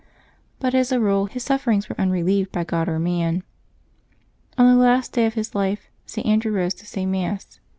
[0.57, 3.43] But as a rule, his sufferings were unrelieved by God or man.
[4.57, 6.25] On the last day of his life, St.
[6.25, 7.59] Andrew rose to say Mass.